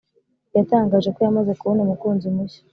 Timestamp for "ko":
1.15-1.19